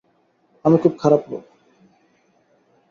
[0.65, 1.43] আমি খুব খারাপ লোক।